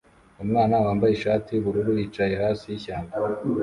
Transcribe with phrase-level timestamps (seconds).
[0.43, 3.13] Umwana wambaye ishati yubururu yicaye hasi yishyamba